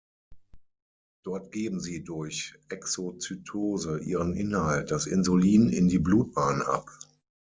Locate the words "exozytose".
2.69-3.99